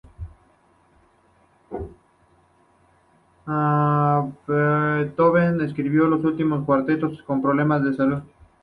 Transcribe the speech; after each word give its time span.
Beethoven 4.47 5.61
escribió 5.61 6.05
los 6.07 6.25
últimos 6.25 6.65
cuartetos 6.65 7.21
con 7.21 7.39
problemas 7.39 7.83
de 7.83 7.93
salud. 7.93 8.23